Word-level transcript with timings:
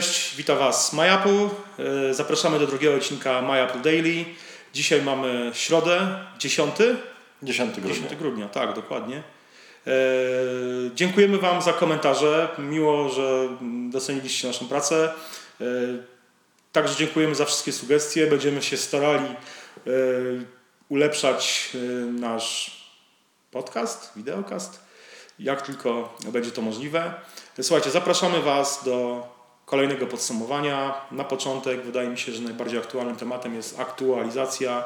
Cześć, 0.00 0.36
witam 0.36 0.58
Was 0.58 0.92
MyApple. 0.92 1.48
E, 2.10 2.14
zapraszamy 2.14 2.58
do 2.58 2.66
drugiego 2.66 2.96
odcinka 2.96 3.42
MyApple 3.42 3.80
Daily. 3.80 4.24
Dzisiaj 4.74 5.02
mamy 5.02 5.50
środę, 5.54 6.24
10? 6.38 6.76
10 7.42 7.74
grudnia. 7.80 7.94
10 7.94 8.16
grudnia, 8.16 8.48
tak, 8.48 8.74
dokładnie. 8.74 9.22
E, 9.86 9.92
dziękujemy 10.94 11.38
Wam 11.38 11.62
za 11.62 11.72
komentarze. 11.72 12.48
Miło, 12.58 13.08
że 13.08 13.48
doceniliście 13.90 14.46
naszą 14.48 14.68
pracę. 14.68 15.12
E, 15.60 15.64
także 16.72 16.96
dziękujemy 16.96 17.34
za 17.34 17.44
wszystkie 17.44 17.72
sugestie. 17.72 18.26
Będziemy 18.26 18.62
się 18.62 18.76
starali 18.76 19.28
ulepszać 20.88 21.70
nasz 22.12 22.80
podcast, 23.50 24.12
wideokast, 24.16 24.80
jak 25.38 25.62
tylko 25.62 26.16
będzie 26.32 26.50
to 26.50 26.62
możliwe. 26.62 27.14
Słuchajcie, 27.62 27.90
zapraszamy 27.90 28.42
Was 28.42 28.84
do 28.84 29.37
kolejnego 29.68 30.06
podsumowania. 30.06 30.94
Na 31.10 31.24
początek 31.24 31.82
wydaje 31.82 32.08
mi 32.08 32.18
się, 32.18 32.32
że 32.32 32.42
najbardziej 32.42 32.78
aktualnym 32.78 33.16
tematem 33.16 33.54
jest 33.54 33.80
aktualizacja 33.80 34.84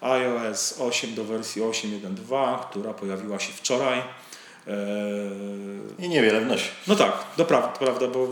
iOS 0.00 0.80
8 0.80 1.14
do 1.14 1.24
wersji 1.24 1.62
8.1.2, 1.62 2.58
która 2.70 2.94
pojawiła 2.94 3.38
się 3.38 3.52
wczoraj. 3.52 3.98
Eee, 3.98 4.74
I 5.98 6.08
niewiele 6.08 6.40
wnosi. 6.40 6.68
No 6.86 6.96
tak, 6.96 7.12
to 7.36 7.44
prawda, 7.44 7.68
prawda 7.68 8.08
bo 8.08 8.28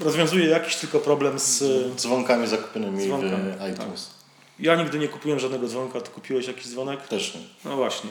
rozwiązuje 0.00 0.46
jakiś 0.46 0.76
tylko 0.76 0.98
problem 0.98 1.38
z 1.38 1.62
dzwonkami 1.96 2.46
zakupionymi 2.46 3.06
dzwonkami, 3.06 3.52
w 3.52 3.72
iTunes. 3.72 4.06
Tak. 4.06 4.21
Ja 4.62 4.76
nigdy 4.76 4.98
nie 4.98 5.08
kupiłem 5.08 5.38
żadnego 5.38 5.66
dzwonka. 5.68 6.00
Ty 6.00 6.10
kupiłeś 6.10 6.46
jakiś 6.46 6.66
dzwonek? 6.66 7.08
Też 7.08 7.34
nie. 7.34 7.40
No 7.64 7.76
właśnie. 7.76 8.10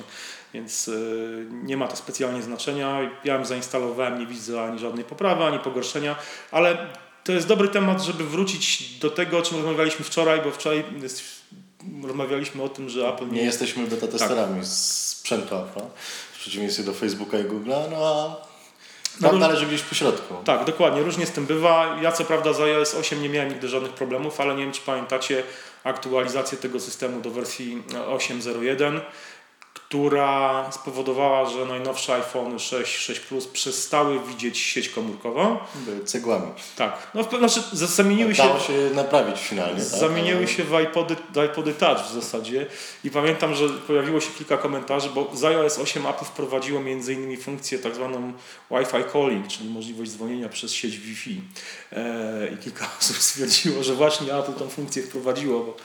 Więc 0.54 0.88
y, 0.88 1.48
nie 1.52 1.78
ma 1.78 1.88
to 1.88 1.96
specjalnie 1.96 2.42
znaczenia. 2.42 3.12
Ja 3.24 3.36
ją 3.36 3.46
zainstalowałem, 3.46 4.20
nie 4.20 4.26
widzę 4.26 4.64
ani 4.64 4.80
żadnej 4.80 5.06
poprawy, 5.06 5.44
ani 5.44 5.60
pogorszenia, 5.60 6.16
ale 6.52 6.88
to 7.24 7.32
jest 7.32 7.48
dobry 7.48 7.68
temat, 7.68 8.02
żeby 8.02 8.24
wrócić 8.24 9.00
do 9.00 9.10
tego, 9.10 9.38
o 9.38 9.42
czym 9.42 9.58
rozmawialiśmy 9.58 10.06
wczoraj, 10.06 10.42
bo 10.42 10.52
wczoraj 10.52 10.84
rozmawialiśmy 12.04 12.64
o 12.64 12.70
tym, 12.70 12.90
że 12.90 13.08
Apple 13.08 13.28
nie... 13.28 13.32
Nie 13.32 13.42
jesteśmy 13.42 13.88
beta 13.88 14.08
testerami 14.08 14.60
tak. 14.60 14.68
sprzętu 14.68 15.56
Apple, 15.56 15.82
w 16.34 16.40
przeciwieństwie 16.40 16.84
do 16.84 16.94
Facebooka 16.94 17.40
i 17.40 17.44
Google'a, 17.44 17.92
no 17.92 17.98
a 17.98 18.52
tam 19.22 19.32
no, 19.32 19.48
należy 19.48 19.66
gdzieś 19.66 19.82
po 19.82 19.96
środku. 19.96 20.34
Tak, 20.46 20.66
dokładnie. 20.66 21.04
Różnie 21.04 21.26
z 21.26 21.32
tym 21.32 21.46
bywa. 21.46 21.98
Ja 22.02 22.12
co 22.12 22.26
prawda 22.26 22.54
za 22.54 22.64
iOS 22.64 22.96
8 22.96 23.22
nie 23.22 23.30
miałem 23.30 23.50
nigdy 23.50 23.68
żadnych 23.68 23.92
problemów, 23.92 24.42
ale 24.42 24.56
nie 24.56 24.64
wiem, 24.64 24.72
czy 24.72 24.82
pamiętacie 24.82 25.44
aktualizację 25.84 26.58
tego 26.58 26.80
systemu 26.80 27.22
do 27.22 27.32
wersji 27.32 27.84
8.01 27.90 29.02
która 29.92 30.72
spowodowała, 30.72 31.50
że 31.50 31.66
najnowsze 31.66 32.14
iPhone 32.14 32.60
6, 32.60 32.98
6 32.98 33.20
Plus 33.20 33.48
przestały 33.48 34.20
widzieć 34.20 34.58
sieć 34.58 34.90
komórkową. 34.90 35.58
Były 35.76 36.06
cegłami. 36.06 36.52
Tak. 36.76 37.12
No, 37.14 37.24
znaczy, 37.24 37.62
zamieniły 37.74 38.36
się. 38.36 38.44
Dało 38.44 38.60
się 38.60 38.74
naprawić 38.96 39.40
finalnie. 39.40 39.80
Tak? 39.80 40.00
Zamieniły 40.00 40.46
tak? 40.46 40.50
się 40.50 40.64
w 40.64 40.74
iPody, 40.74 41.16
iPody 41.46 41.74
Touch 41.74 42.00
w 42.00 42.14
zasadzie. 42.14 42.66
I 43.04 43.12
pamiętam, 43.12 43.56
że 43.56 43.70
pojawiło 43.70 44.20
się 44.20 44.30
kilka 44.38 44.58
komentarzy, 44.58 45.10
bo 45.10 45.32
z 45.34 45.44
iOS 45.44 45.80
8 45.80 46.06
Apple 46.06 46.26
wprowadziło 46.26 46.80
m.in. 46.80 47.42
funkcję 47.42 47.80
tak 47.80 47.96
zwaną 47.96 48.34
Wi-Fi 48.72 49.12
calling, 49.14 49.48
czyli 49.48 49.70
możliwość 49.70 50.12
dzwonienia 50.12 50.50
przez 50.50 50.74
sieć 50.74 50.98
Wi-Fi. 50.98 51.42
Eee, 51.92 52.54
I 52.54 52.58
kilka 52.58 52.90
osób 53.00 53.18
stwierdziło, 53.18 53.84
że 53.84 53.94
właśnie 53.94 54.36
Apple 54.36 54.54
tą 54.54 54.70
funkcję 54.70 55.04
wprowadziło, 55.04 55.60
bo 55.60 55.76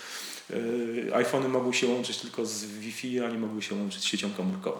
iPhony 1.14 1.48
mogły 1.48 1.74
się 1.74 1.88
łączyć 1.88 2.18
tylko 2.18 2.46
z 2.46 2.64
Wi-Fi, 2.64 3.20
a 3.20 3.28
nie 3.28 3.38
mogły 3.38 3.62
się 3.62 3.74
łączyć 3.74 4.02
z 4.02 4.04
siecią 4.04 4.30
komórkową. 4.36 4.78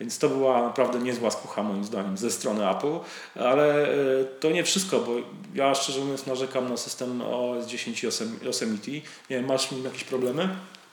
Więc 0.00 0.18
to 0.18 0.28
była 0.28 0.62
naprawdę 0.62 0.98
niezła 0.98 1.30
skucha 1.30 1.62
moim 1.62 1.84
zdaniem 1.84 2.16
ze 2.16 2.30
strony 2.30 2.70
Apple, 2.70 2.98
ale 3.34 3.88
e, 3.88 4.24
to 4.24 4.50
nie 4.50 4.64
wszystko, 4.64 5.00
bo 5.00 5.12
ja 5.54 5.74
szczerze 5.74 6.00
mówiąc 6.00 6.26
narzekam 6.26 6.68
na 6.68 6.76
system 6.76 7.22
OS 7.22 7.66
10 7.66 8.04
i 8.04 8.06
Yosemite. 8.42 8.90
Nie 8.90 9.02
wiem, 9.30 9.46
masz 9.46 9.68
jakieś 9.84 10.04
problemy? 10.04 10.48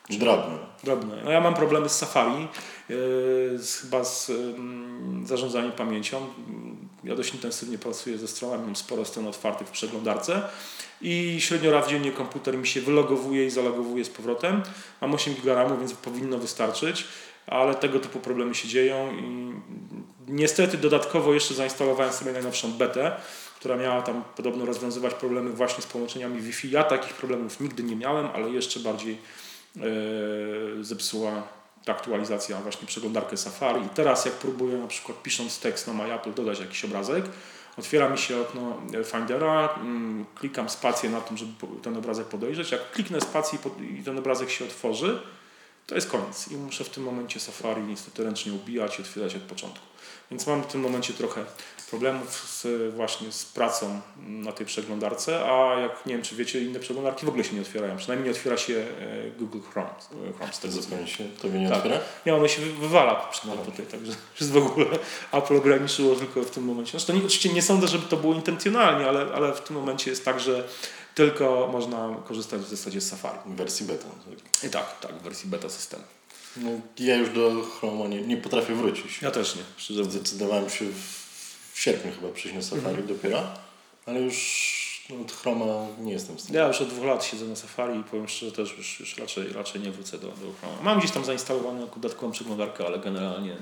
Drobne. 0.09 0.57
Drobne. 0.83 1.15
No 1.23 1.31
ja 1.31 1.41
mam 1.41 1.53
problemy 1.53 1.89
z 1.89 1.95
Safari, 1.95 2.41
yy, 2.89 2.97
z, 3.57 3.79
chyba 3.81 4.03
z 4.03 4.29
yy, 4.29 5.25
zarządzaniem 5.25 5.71
pamięcią. 5.71 6.27
Ja 7.03 7.15
dość 7.15 7.33
intensywnie 7.33 7.77
pracuję 7.77 8.17
ze 8.17 8.27
stronami, 8.27 8.65
mam 8.65 8.75
sporo 8.75 9.05
stron 9.05 9.27
otwartych 9.27 9.67
w 9.67 9.71
przeglądarce 9.71 10.41
i 11.01 11.37
średnio 11.39 11.71
raz 11.71 11.89
dziennie 11.89 12.11
komputer 12.11 12.57
mi 12.57 12.67
się 12.67 12.81
wylogowuje 12.81 13.45
i 13.45 13.49
zalogowuje 13.49 14.05
z 14.05 14.09
powrotem. 14.09 14.63
Mam 15.01 15.13
8 15.13 15.33
GB, 15.33 15.77
więc 15.79 15.93
powinno 15.93 16.37
wystarczyć, 16.37 17.07
ale 17.47 17.75
tego 17.75 17.99
typu 17.99 18.19
problemy 18.19 18.55
się 18.55 18.67
dzieją 18.67 19.13
i 19.17 19.53
niestety 20.27 20.77
dodatkowo 20.77 21.33
jeszcze 21.33 21.53
zainstalowałem 21.53 22.13
sobie 22.13 22.31
najnowszą 22.31 22.71
betę, 22.71 23.11
która 23.59 23.77
miała 23.77 24.01
tam 24.01 24.23
podobno 24.35 24.65
rozwiązywać 24.65 25.13
problemy 25.13 25.49
właśnie 25.49 25.83
z 25.83 25.87
połączeniami 25.87 26.41
Wi-Fi. 26.41 26.71
Ja 26.71 26.83
takich 26.83 27.13
problemów 27.13 27.59
nigdy 27.59 27.83
nie 27.83 27.95
miałem, 27.95 28.27
ale 28.33 28.49
jeszcze 28.49 28.79
bardziej 28.79 29.17
yy, 29.75 30.83
zepsuła 30.83 31.43
aktualizacja 31.87 32.57
właśnie 32.57 32.87
przeglądarkę 32.87 33.37
Safari. 33.37 33.85
I 33.85 33.89
teraz 33.89 34.25
jak 34.25 34.33
próbuję 34.33 34.77
na 34.77 34.87
przykład 34.87 35.21
pisząc 35.21 35.59
tekst 35.59 35.87
na 35.87 35.93
MyApple 35.93 36.33
dodać 36.33 36.59
jakiś 36.59 36.85
obrazek, 36.85 37.25
Otwiera 37.77 38.09
mi 38.09 38.17
się 38.17 38.41
okno 38.41 38.77
Findera, 39.05 39.69
mm, 39.75 40.25
klikam 40.35 40.69
spację 40.69 41.09
na 41.09 41.21
tym, 41.21 41.37
żeby 41.37 41.51
ten 41.81 41.97
obrazek 41.97 42.27
podejrzeć. 42.27 42.71
Jak 42.71 42.91
kliknę 42.91 43.21
spację 43.21 43.59
i 43.99 44.03
ten 44.03 44.19
obrazek 44.19 44.49
się 44.49 44.65
otworzy, 44.65 45.21
to 45.87 45.95
jest 45.95 46.09
koniec. 46.09 46.51
I 46.51 46.55
muszę 46.55 46.83
w 46.83 46.89
tym 46.89 47.03
momencie 47.03 47.39
Safari 47.39 47.81
niestety 47.81 48.23
ręcznie 48.23 48.53
ubijać 48.53 48.99
i 48.99 49.01
otwierać 49.01 49.35
od 49.35 49.41
początku. 49.41 49.85
Więc 50.31 50.47
mam 50.47 50.63
w 50.63 50.67
tym 50.67 50.81
momencie 50.81 51.13
trochę 51.13 51.45
problemów 51.89 52.49
z, 52.49 52.93
właśnie 52.95 53.31
z 53.31 53.45
pracą 53.45 54.01
na 54.17 54.51
tej 54.51 54.65
przeglądarce, 54.65 55.45
a 55.45 55.79
jak 55.79 56.05
nie 56.05 56.13
wiem, 56.13 56.23
czy 56.23 56.35
wiecie, 56.35 56.63
inne 56.63 56.79
przeglądarki 56.79 57.25
w 57.25 57.29
ogóle 57.29 57.43
się 57.43 57.55
nie 57.55 57.61
otwierają. 57.61 57.97
Przynajmniej 57.97 58.25
nie 58.25 58.31
otwiera 58.31 58.57
się 58.57 58.73
e, 58.73 59.31
Google 59.39 59.59
Chrome. 59.71 59.89
E, 60.29 60.33
Chrome 60.33 60.53
z 60.53 60.59
tego 60.59 60.73
co 60.73 61.07
się 61.07 61.23
tobie 61.41 61.59
nie 61.59 61.69
tak. 61.69 61.77
otwiera? 61.77 61.99
Nie, 62.25 62.35
one 62.35 62.49
się 62.49 62.61
wywala 62.61 63.31
no. 63.45 63.57
tutaj, 63.57 63.85
także 63.85 64.11
jest 64.39 64.51
w 64.51 64.57
ogóle 64.57 64.85
Apple 65.31 65.57
ograniczyło 65.57 66.15
tylko 66.15 66.41
w 66.41 66.51
tym 66.51 66.63
momencie. 66.63 66.91
Znaczy, 66.91 67.07
to 67.07 67.13
nie, 67.13 67.19
oczywiście 67.19 67.53
nie 67.53 67.61
sądzę, 67.61 67.87
żeby 67.87 68.05
to 68.05 68.17
było 68.17 68.33
intencjonalnie, 68.33 69.07
ale, 69.07 69.33
ale 69.33 69.53
w 69.53 69.61
tym 69.61 69.75
momencie 69.75 70.09
jest 70.09 70.25
tak, 70.25 70.39
że 70.39 70.67
tylko 71.15 71.69
można 71.71 72.15
korzystać 72.27 72.61
w 72.61 72.69
zasadzie 72.69 73.01
z 73.01 73.09
Safari. 73.09 73.39
W 73.45 73.55
wersji 73.55 73.85
beta. 73.85 74.07
I 74.63 74.69
tak, 74.69 74.99
tak, 74.99 75.13
w 75.13 75.21
wersji 75.21 75.49
beta 75.49 75.69
systemu. 75.69 76.03
No, 76.57 76.69
ja 76.99 77.15
już 77.15 77.29
do 77.29 77.63
Chroma 77.63 78.07
nie, 78.07 78.21
nie 78.21 78.37
potrafię 78.37 78.75
wrócić. 78.75 79.21
Ja 79.21 79.31
też 79.31 79.55
nie. 79.55 79.61
Szczerze 79.77 80.05
zdecydowałem 80.05 80.69
się 80.69 80.85
w, 80.85 81.23
sierpniu 81.73 82.11
chyba 82.11 82.33
przyjść 82.33 82.55
na 82.55 82.61
Safari 82.61 82.87
mhm. 82.87 83.07
dopiero, 83.07 83.43
ale 84.05 84.21
już 84.21 85.07
no, 85.09 85.21
od 85.21 85.31
Chroma 85.31 85.87
nie 85.99 86.13
jestem 86.13 86.35
w 86.35 86.41
stanie. 86.41 86.59
Ja 86.59 86.67
już 86.67 86.81
od 86.81 86.87
dwóch 86.87 87.05
lat 87.05 87.25
siedzę 87.25 87.45
na 87.45 87.55
Safari 87.55 87.99
i 87.99 88.03
powiem 88.03 88.27
szczerze, 88.27 88.51
też 88.51 88.77
już, 88.77 88.99
już 88.99 89.17
raczej, 89.17 89.53
raczej 89.53 89.81
nie 89.81 89.91
wrócę 89.91 90.17
do, 90.17 90.27
do 90.27 90.53
Chroma. 90.59 90.81
Mam 90.83 90.99
gdzieś 90.99 91.11
tam 91.11 91.25
zainstalowaną 91.25 91.87
dodatkową 91.95 92.31
przeglądarkę, 92.31 92.85
ale 92.85 92.99
generalnie, 92.99 93.57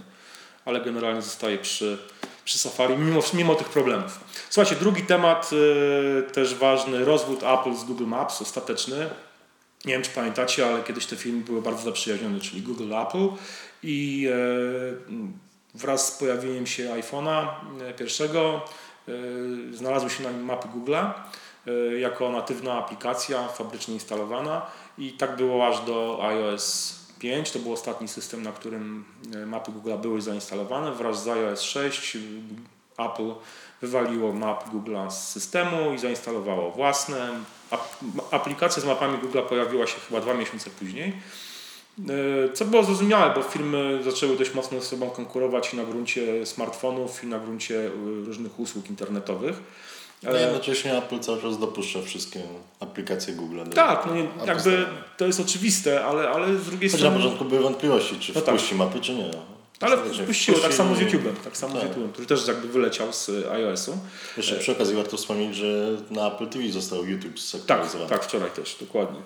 ale 0.66 0.82
generalnie 0.82 1.22
zostaję 1.22 1.58
przy, 1.58 1.98
przy 2.46 2.58
Safari 2.58 2.98
mimo, 2.98 3.22
mimo 3.34 3.56
tych 3.56 3.70
problemów. 3.70 4.20
Słuchajcie, 4.50 4.76
drugi 4.80 5.04
temat 5.04 5.52
yy, 5.52 6.28
też 6.34 6.56
ważny, 6.56 7.06
rozwód 7.06 7.44
Apple 7.44 7.76
z 7.76 7.84
Google 7.84 8.06
Maps 8.06 8.42
ostateczny. 8.42 9.10
Nie 9.86 9.94
wiem, 9.94 10.02
czy 10.02 10.12
pamiętacie, 10.12 10.68
ale 10.68 10.84
kiedyś 10.84 11.06
te 11.06 11.16
filmy 11.16 11.44
były 11.44 11.62
bardzo 11.62 11.84
zaprzyjaźnione, 11.84 12.40
czyli 12.40 12.62
Google 12.62 12.96
Apple 12.96 13.28
i 13.84 14.28
e, 14.30 14.36
wraz 15.76 16.14
z 16.14 16.18
pojawieniem 16.18 16.68
się 16.68 16.90
iPhone'a 16.90 17.48
e, 17.82 17.94
pierwszego 17.94 18.62
e, 19.08 19.12
znalazły 19.74 20.10
się 20.10 20.24
na 20.24 20.32
nim 20.32 20.44
mapy 20.44 20.68
Google'a 20.68 21.14
jako 22.00 22.32
natywna 22.32 22.74
aplikacja 22.74 23.48
fabrycznie 23.48 23.94
instalowana 23.94 24.66
i 24.98 25.14
tak 25.14 25.36
było 25.36 25.68
aż 25.68 25.86
do 25.86 26.20
iOS 26.22 26.96
5. 27.22 27.52
To 27.52 27.60
był 27.60 27.74
ostatni 27.74 28.08
system, 28.08 28.44
na 28.44 28.52
którym 28.52 29.06
mapy 29.46 29.72
Google 29.72 29.92
były 30.02 30.22
zainstalowane. 30.22 30.92
Wraz 30.92 31.24
z 31.24 31.28
iOS 31.28 31.62
6 31.62 32.18
Apple 32.98 33.34
wywaliło 33.82 34.34
map 34.34 34.70
Google'a 34.70 35.12
z 35.12 35.30
systemu 35.30 35.94
i 35.94 36.00
zainstalowało 36.00 36.72
własne. 36.72 37.30
Aplikacja 38.32 38.82
z 38.82 38.86
mapami 38.86 39.18
Google'a 39.18 39.46
pojawiła 39.46 39.88
się 39.88 40.00
chyba 40.08 40.22
dwa 40.22 40.34
miesiące 40.34 40.70
później. 40.70 41.14
E, 42.00 42.54
co 42.54 42.66
było 42.66 42.84
zrozumiałe, 42.84 43.34
bo 43.36 43.42
firmy 43.42 44.00
zaczęły 44.04 44.38
dość 44.38 44.54
mocno 44.54 44.80
ze 44.80 44.86
sobą 44.86 45.10
konkurować 45.10 45.74
i 45.74 45.78
na 45.78 45.84
gruncie 45.86 46.46
smartfonów, 46.46 47.24
i 47.24 47.28
na 47.28 47.40
gruncie 47.40 47.86
e, 47.86 47.90
różnych 48.26 48.60
usług 48.60 48.90
internetowych. 48.90 49.56
Ale 50.28 50.42
jednocześnie 50.42 50.98
Apple 50.98 51.20
cały 51.20 51.42
czas 51.42 51.60
dopuszcza 51.60 52.02
wszystkie 52.02 52.40
aplikacje 52.80 53.34
Google. 53.34 53.60
Tak, 53.76 54.06
no 54.06 54.16
nie, 54.16 54.28
jakby 54.46 54.86
to 55.18 55.26
jest 55.26 55.40
oczywiste, 55.40 56.06
ale, 56.06 56.30
ale 56.30 56.58
z 56.58 56.66
drugiej 56.66 56.90
Choć 56.90 57.00
strony... 57.00 57.18
na 57.18 57.24
początku 57.24 57.46
były 57.46 57.62
wątpliwości, 57.62 58.20
czy 58.20 58.34
no 58.36 58.42
tak. 58.42 58.56
wpuści 58.56 58.70
tak. 58.70 58.78
mapy, 58.78 59.00
czy 59.00 59.16
nie. 59.16 59.32
Ale 59.80 59.98
wpuściło, 59.98 60.60
tak 60.60 60.74
samo 60.74 60.96
z 60.96 61.00
YouTube'em, 61.00 61.34
tak 61.44 61.58
samo 61.58 61.74
tak. 61.80 61.84
z 61.84 61.86
YouTube'em, 61.86 62.12
który 62.12 62.28
też 62.28 62.48
jakby 62.48 62.68
wyleciał 62.68 63.14
z 63.14 63.30
iOS-u. 63.52 63.98
Jeszcze 64.38 64.56
przy 64.56 64.72
okazji 64.72 64.96
warto 64.96 65.18
wspomnieć, 65.18 65.56
że 65.56 65.98
na 66.12 66.28
Apple 66.28 66.48
TV 66.48 66.72
został 66.72 67.06
YouTube 67.06 67.40
zaktualizowany. 67.40 68.10
Tak, 68.10 68.20
tak, 68.20 68.28
wczoraj 68.28 68.52
też, 68.52 68.78
dokładnie. 68.80 69.20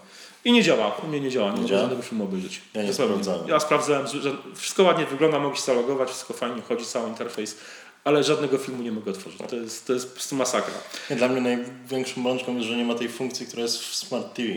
I 0.46 0.52
nie 0.52 0.64
działa, 0.64 0.98
u 1.04 1.08
mnie 1.08 1.20
nie 1.20 1.30
działa, 1.30 1.52
nie, 1.52 1.62
nie 1.62 2.04
filmu 2.04 2.24
obejrzeć. 2.24 2.62
Ja 2.74 2.84
nie 2.84 2.94
sprawdzałem. 2.94 3.48
Ja 3.48 3.60
sprawdzałem, 3.60 4.08
że 4.08 4.32
wszystko 4.56 4.84
ładnie 4.84 5.06
wygląda, 5.06 5.40
mogę 5.40 5.56
się 5.56 5.62
zalogować, 5.62 6.10
wszystko 6.10 6.34
fajnie 6.34 6.62
chodzi, 6.62 6.86
cały 6.86 7.10
interfejs, 7.10 7.58
ale 8.06 8.24
żadnego 8.24 8.58
filmu 8.58 8.84
nie 8.84 8.92
mogę 8.92 9.12
otworzyć. 9.12 9.40
To 9.50 9.56
jest, 9.56 9.88
to 9.88 9.94
jest 9.94 10.08
po 10.08 10.14
prostu 10.14 10.36
masakra. 10.36 10.74
Dla 11.10 11.28
mnie 11.28 11.42
największą 11.42 12.24
bolączką 12.24 12.56
jest, 12.56 12.68
że 12.68 12.78
nie 12.78 12.86
ma 12.86 12.96
tej 12.96 13.10
funkcji, 13.10 13.46
która 13.46 13.62
jest 13.62 13.80
w 13.80 13.96
Smart 13.96 14.34
TV, 14.34 14.50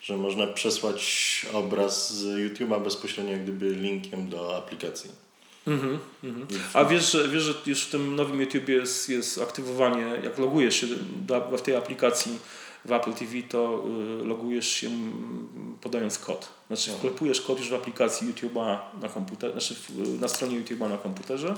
że 0.00 0.16
można 0.16 0.46
przesłać 0.46 1.46
obraz 1.52 2.12
z 2.12 2.24
YouTube'a 2.24 2.84
bezpośrednio 2.84 3.32
jak 3.32 3.42
gdyby 3.42 3.70
linkiem 3.70 4.28
do 4.28 4.56
aplikacji. 4.56 5.10
Mhm, 5.66 5.98
mhm. 6.24 6.46
A 6.74 6.84
wiesz, 6.84 7.12
że, 7.12 7.28
wiesz, 7.28 7.42
że 7.42 7.54
już 7.66 7.84
w 7.84 7.90
tym 7.90 8.16
nowym 8.16 8.40
YouTube 8.40 8.68
jest, 8.68 9.08
jest 9.08 9.40
aktywowanie, 9.42 10.04
jak 10.24 10.38
logujesz 10.38 10.80
się 10.80 10.86
w 11.52 11.60
tej 11.60 11.76
aplikacji 11.76 12.38
w 12.84 12.92
Apple 12.92 13.12
TV, 13.12 13.32
to 13.48 13.84
y, 14.22 14.24
logujesz 14.24 14.68
się 14.68 14.90
podając 15.80 16.18
kod. 16.18 16.48
Znaczy 16.66 16.90
wklepujesz 16.90 17.40
kod 17.40 17.58
już 17.58 17.70
w 17.70 17.74
aplikacji 17.74 18.32
YouTube'a 18.32 18.78
na 19.02 19.08
komputerze, 19.08 19.52
znaczy 19.52 19.74
na 20.20 20.28
stronie 20.28 20.60
YouTube'a 20.60 20.90
na 20.90 20.98
komputerze 20.98 21.54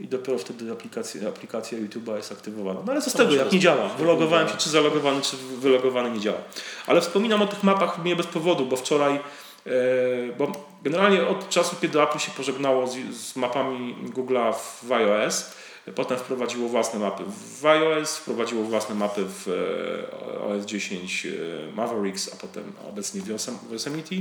i 0.00 0.08
dopiero 0.08 0.38
wtedy 0.38 0.72
aplikacja, 0.72 1.28
aplikacja 1.28 1.78
YouTube'a 1.78 2.16
jest 2.16 2.32
aktywowana. 2.32 2.80
No 2.86 2.92
ale 2.92 3.02
co 3.02 3.10
z 3.10 3.14
tego, 3.14 3.34
jak 3.34 3.52
nie 3.52 3.58
działa? 3.58 3.88
Wylogowałem 3.88 4.48
się, 4.48 4.56
czy 4.56 4.70
zalogowany, 4.70 5.22
czy 5.22 5.36
wylogowany 5.36 6.10
nie 6.10 6.20
działa. 6.20 6.38
Ale 6.86 7.00
wspominam 7.00 7.42
o 7.42 7.46
tych 7.46 7.62
mapach 7.62 8.04
nie 8.04 8.16
bez 8.16 8.26
powodu, 8.26 8.66
bo 8.66 8.76
wczoraj, 8.76 9.14
e, 9.14 9.70
bo 10.38 10.52
generalnie 10.82 11.26
od 11.26 11.48
czasu, 11.48 11.76
kiedy 11.80 12.02
Apple 12.02 12.18
się 12.18 12.30
pożegnało 12.30 12.86
z, 12.86 12.96
z 13.16 13.36
mapami 13.36 13.96
Google'a 14.14 14.54
w 14.82 14.92
iOS, 14.92 15.52
potem 15.94 16.18
wprowadziło 16.18 16.68
własne 16.68 17.00
mapy 17.00 17.24
w 17.60 17.66
iOS, 17.66 18.16
wprowadziło 18.16 18.64
własne 18.64 18.94
mapy 18.94 19.24
w 19.24 19.48
e, 19.48 20.40
OS 20.40 20.64
10 20.64 21.26
e, 21.26 21.30
Mavericks, 21.72 22.30
a 22.34 22.36
potem 22.36 22.72
obecnie 22.88 23.20
w 23.20 23.28
Yosemite 23.72 24.16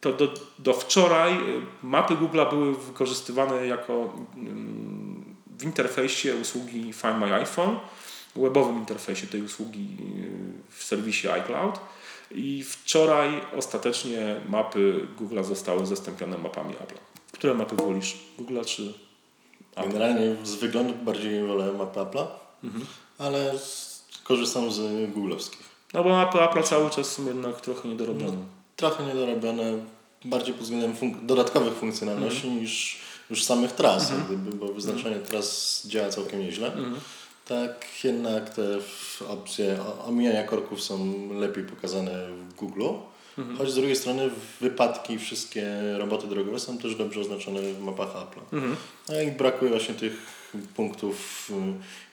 to 0.00 0.12
do, 0.12 0.28
do 0.58 0.72
wczoraj 0.74 1.32
y, 1.32 1.62
mapy 1.82 2.16
Google 2.16 2.40
były 2.50 2.74
wykorzystywane 2.74 3.66
jako 3.66 4.14
mm, 4.36 5.36
w 5.58 5.64
interfejsie 5.64 6.36
usługi 6.36 6.92
Find 6.92 7.18
My 7.18 7.34
iPhone, 7.34 7.76
webowym 8.36 8.78
interfejsie 8.78 9.26
tej 9.26 9.42
usługi 9.42 9.96
y, 10.70 10.72
w 10.72 10.84
serwisie 10.84 11.28
iCloud. 11.28 11.80
I 12.30 12.64
wczoraj 12.64 13.40
ostatecznie 13.56 14.40
mapy 14.48 15.06
Google 15.16 15.42
zostały 15.42 15.86
zastąpione 15.86 16.38
mapami 16.38 16.74
Apple. 16.74 16.98
Które 17.32 17.54
mapy 17.54 17.76
wolisz? 17.76 18.16
Google 18.38 18.60
czy 18.64 18.94
Apple? 19.76 19.88
Generalnie 19.88 20.36
z 20.42 20.54
wyglądu 20.54 20.94
bardziej 20.94 21.46
wolę 21.46 21.72
mapy 21.72 22.00
Apple, 22.00 22.26
mhm. 22.64 22.86
ale 23.18 23.54
korzystam 24.24 24.70
z 24.70 25.10
googlowskich. 25.12 25.68
No 25.94 26.04
bo 26.04 26.10
mapy 26.10 26.42
Apple 26.42 26.62
cały 26.62 26.90
czas 26.90 27.12
są 27.12 27.26
jednak 27.26 27.60
trochę 27.60 27.88
niedorobione. 27.88 28.32
No 28.32 28.57
trochę 28.78 29.06
niedorobione, 29.06 29.72
bardziej 30.24 30.54
pod 30.54 30.62
względem 30.62 30.96
funk 30.96 31.24
dodatkowych 31.24 31.74
funkcjonalności 31.74 32.46
mm. 32.46 32.60
niż 32.60 33.00
już 33.30 33.44
samych 33.44 33.72
tras, 33.72 34.10
mm 34.10 34.24
gdyby, 34.26 34.56
bo 34.56 34.72
wyznaczenie 34.72 35.16
mm. 35.16 35.26
tras 35.26 35.82
działa 35.86 36.08
całkiem 36.08 36.40
nieźle. 36.40 36.72
Mm. 36.72 36.94
Tak, 37.44 37.86
jednak 38.04 38.50
te 38.50 38.62
opcje 39.28 39.78
omijania 40.06 40.42
korków 40.42 40.82
są 40.82 41.28
lepiej 41.34 41.64
pokazane 41.64 42.26
w 42.48 42.54
Google. 42.54 42.84
Mhm. 43.38 43.58
Choć 43.58 43.70
z 43.70 43.74
drugiej 43.74 43.96
strony 43.96 44.30
wypadki, 44.60 45.18
wszystkie 45.18 45.66
roboty 45.98 46.26
drogowe 46.26 46.60
są 46.60 46.78
też 46.78 46.94
dobrze 46.94 47.20
oznaczone 47.20 47.60
w 47.60 47.80
mapach 47.80 48.08
Apple. 48.08 48.56
Mhm. 48.56 48.76
No 49.08 49.20
i 49.20 49.30
brakuje 49.30 49.70
właśnie 49.70 49.94
tych 49.94 50.38
punktów 50.74 51.50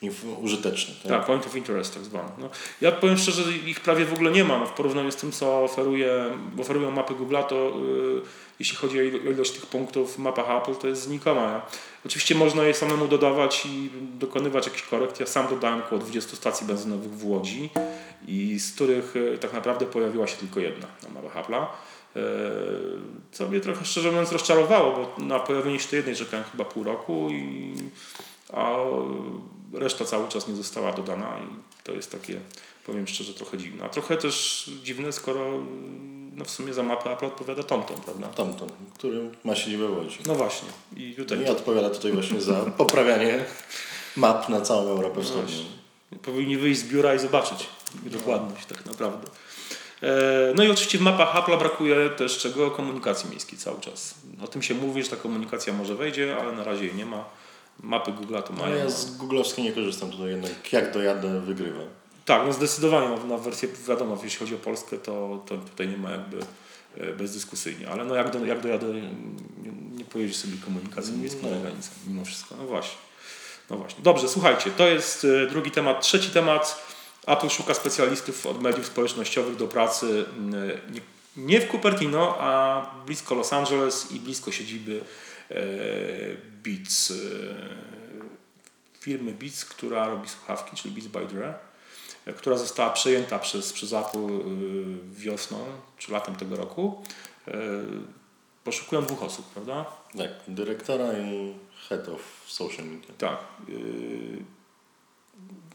y, 0.03 0.41
użytecznych. 0.41 0.97
Tak? 1.01 1.11
tak, 1.11 1.25
point 1.25 1.45
of 1.45 1.55
interest 1.55 1.93
tak 1.93 2.03
zwane. 2.03 2.29
No, 2.37 2.49
ja 2.81 2.91
powiem 2.91 3.17
szczerze, 3.17 3.43
że 3.43 3.51
ich 3.57 3.79
prawie 3.79 4.05
w 4.05 4.13
ogóle 4.13 4.31
nie 4.31 4.43
ma. 4.43 4.59
No, 4.59 4.65
w 4.65 4.73
porównaniu 4.73 5.11
z 5.11 5.15
tym, 5.15 5.31
co 5.31 5.63
oferuje, 5.63 6.25
oferują 6.59 6.91
mapy 6.91 7.13
Google, 7.13 7.35
to 7.49 7.55
yy, 7.55 8.21
jeśli 8.59 8.77
chodzi 8.77 8.99
o 8.99 9.03
ilość 9.03 9.51
tych 9.51 9.65
punktów 9.65 10.15
w 10.15 10.17
mapach 10.17 10.61
Apple, 10.61 10.75
to 10.75 10.87
jest 10.87 11.01
znikoma. 11.01 11.65
Oczywiście 12.05 12.35
można 12.35 12.63
je 12.63 12.73
samemu 12.73 13.07
dodawać 13.07 13.65
i 13.65 13.89
dokonywać 14.19 14.65
jakichś 14.65 14.83
korekt. 14.83 15.19
Ja 15.19 15.25
sam 15.25 15.47
dodałem 15.47 15.79
około 15.79 16.01
20 16.01 16.35
stacji 16.35 16.67
benzynowych 16.67 17.11
w 17.11 17.25
Łodzi 17.25 17.69
i 18.27 18.59
z 18.59 18.73
których 18.75 19.15
y, 19.15 19.37
tak 19.37 19.53
naprawdę 19.53 19.85
pojawiła 19.85 20.27
się 20.27 20.37
tylko 20.37 20.59
jedna 20.59 20.87
na 21.03 21.09
mapach 21.21 21.45
Apple'a. 21.45 21.65
E, 22.15 22.21
co 23.31 23.47
mnie 23.47 23.59
trochę 23.59 23.85
szczerze 23.85 24.11
mówiąc 24.11 24.31
rozczarowało, 24.31 24.91
bo 24.91 25.25
na 25.25 25.39
pojawienie 25.39 25.79
się 25.79 25.87
tej 25.87 25.97
jednej 25.97 26.15
czekałem 26.15 26.45
chyba 26.51 26.65
pół 26.65 26.83
roku, 26.83 27.29
i, 27.31 27.73
a 28.53 28.75
reszta 29.73 30.05
cały 30.05 30.27
czas 30.27 30.47
nie 30.47 30.55
została 30.55 30.91
dodana 30.91 31.37
i 31.37 31.83
to 31.83 31.91
jest 31.91 32.11
takie, 32.11 32.39
powiem 32.85 33.07
szczerze, 33.07 33.33
trochę 33.33 33.57
dziwne. 33.57 33.85
A 33.85 33.89
trochę 33.89 34.17
też 34.17 34.65
dziwne, 34.83 35.11
skoro 35.11 35.59
no 36.35 36.45
w 36.45 36.49
sumie 36.49 36.73
za 36.73 36.83
mapę 36.83 37.11
Apple 37.11 37.25
odpowiada 37.25 37.63
TomTom, 37.63 38.01
prawda? 38.01 38.27
TomTom, 38.27 38.69
który 38.93 39.29
ma 39.43 39.55
siedzibę 39.55 39.87
w 39.87 39.97
Łodzi. 39.97 40.17
No 40.27 40.35
właśnie. 40.35 40.69
I 40.97 41.13
tutaj 41.15 41.45
to... 41.45 41.51
odpowiada 41.51 41.89
tutaj 41.89 42.11
właśnie 42.11 42.41
za 42.41 42.53
poprawianie 42.77 43.45
map 44.15 44.49
na 44.49 44.61
całą 44.61 44.89
Europę 44.89 45.23
Wschodnią. 45.23 45.57
No 46.11 46.17
Powinni 46.17 46.57
wyjść 46.57 46.81
z 46.81 46.83
biura 46.83 47.15
i 47.15 47.19
zobaczyć 47.19 47.67
dokładność 48.03 48.65
tak 48.65 48.85
naprawdę. 48.85 49.27
E, 50.03 50.53
no 50.55 50.63
i 50.63 50.71
oczywiście 50.71 50.97
w 50.97 51.01
mapach 51.01 51.35
Apple 51.35 51.57
brakuje 51.57 52.09
też 52.09 52.37
czego? 52.37 52.71
Komunikacji 52.71 53.29
miejskiej 53.29 53.59
cały 53.59 53.81
czas. 53.81 54.15
O 54.43 54.47
tym 54.47 54.61
się 54.61 54.73
mówi, 54.73 55.03
że 55.03 55.09
ta 55.09 55.15
komunikacja 55.15 55.73
może 55.73 55.95
wejdzie, 55.95 56.37
ale 56.37 56.51
na 56.51 56.63
razie 56.63 56.85
jej 56.85 56.95
nie 56.95 57.05
ma. 57.05 57.25
Mapy 57.83 58.11
Google 58.11 58.35
to 58.47 58.53
mają. 58.53 58.69
No 58.69 58.75
ja 58.75 58.89
z 58.89 59.17
googlowskiej 59.17 59.63
nie 59.63 59.71
korzystam 59.71 60.11
tutaj 60.11 60.27
jednak. 60.27 60.73
Jak 60.73 60.93
dojadę, 60.93 61.41
wygrywa. 61.41 61.81
Tak, 62.25 62.41
no 62.45 62.53
zdecydowanie 62.53 63.25
na 63.27 63.37
wersję, 63.37 63.69
wiadomo, 63.87 64.19
jeśli 64.23 64.39
chodzi 64.39 64.55
o 64.55 64.57
Polskę, 64.57 64.97
to, 64.97 65.43
to 65.47 65.57
tutaj 65.57 65.87
nie 65.87 65.97
ma 65.97 66.11
jakby 66.11 66.37
e, 66.97 67.13
bezdyskusyjnie, 67.13 67.89
ale 67.89 68.05
no 68.05 68.15
jak, 68.15 68.31
do, 68.31 68.45
jak 68.45 68.61
dojadę, 68.61 68.85
nie, 68.93 69.71
nie 69.97 70.05
pojedzie 70.05 70.33
sobie 70.33 70.53
komunikacji 70.65 71.13
miejskiej 71.13 71.51
na 71.51 71.57
granicę, 71.57 71.89
mimo 72.07 72.25
wszystko. 72.25 72.55
No 72.57 72.63
właśnie. 72.63 72.97
No 73.69 73.77
właśnie. 73.77 74.03
Dobrze, 74.03 74.29
słuchajcie, 74.29 74.71
to 74.71 74.87
jest 74.87 75.25
e, 75.25 75.47
drugi 75.47 75.71
temat. 75.71 76.01
Trzeci 76.01 76.29
temat 76.29 76.85
Apple 77.27 77.49
szuka 77.49 77.73
specjalistów 77.73 78.45
od 78.45 78.61
mediów 78.61 78.85
społecznościowych 78.85 79.55
do 79.55 79.67
pracy 79.67 80.25
mm, 80.37 80.79
nie 81.37 81.61
w 81.61 81.71
Cupertino, 81.71 82.37
a 82.39 82.81
blisko 83.05 83.35
Los 83.35 83.53
Angeles 83.53 84.11
i 84.11 84.19
blisko 84.19 84.51
siedziby 84.51 85.01
e, 85.51 85.55
Beats, 86.63 87.11
e, 87.11 87.15
firmy 88.99 89.31
Beats, 89.31 89.65
która 89.65 90.07
robi 90.07 90.29
słuchawki, 90.29 90.75
czyli 90.75 90.93
Beats 90.93 91.07
by 91.07 91.35
Dre, 91.35 91.47
e, 91.47 91.53
która 92.37 92.57
została 92.57 92.89
przejęta 92.89 93.39
przez, 93.39 93.73
przez 93.73 93.93
Apple 93.93 94.27
wiosną 95.11 95.57
czy 95.97 96.11
latem 96.11 96.35
tego 96.35 96.55
roku. 96.55 97.03
Poszukują 98.63 99.01
dwóch 99.05 99.23
osób, 99.23 99.45
prawda? 99.45 99.85
Tak, 100.17 100.29
dyrektora 100.47 101.13
i 101.13 101.53
head 101.89 102.09
of 102.09 102.21
social 102.47 102.85
media. 102.85 103.13
Tak. 103.17 103.37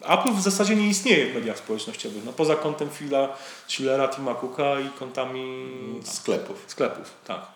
Apple 0.00 0.32
w 0.32 0.40
zasadzie 0.40 0.76
nie 0.76 0.88
istnieje 0.88 1.32
w 1.32 1.34
mediach 1.34 1.58
społecznościowych. 1.58 2.24
No, 2.24 2.32
poza 2.32 2.56
kontem 2.56 2.90
Phila 2.90 3.36
Schillera, 3.68 4.08
Tima 4.08 4.34
Cooka 4.34 4.80
i 4.80 4.90
kontami 4.90 5.70
sklepów. 6.04 6.64
Sklepów, 6.66 7.10
tak. 7.26 7.46